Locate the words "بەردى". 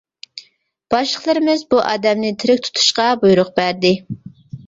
3.61-3.93